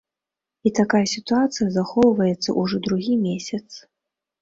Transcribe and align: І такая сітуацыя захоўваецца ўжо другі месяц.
І 0.69 0.71
такая 0.79 1.01
сітуацыя 1.13 1.69
захоўваецца 1.77 2.59
ўжо 2.61 2.83
другі 2.91 3.23
месяц. 3.31 3.65